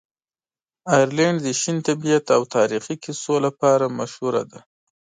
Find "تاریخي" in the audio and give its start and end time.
2.55-2.95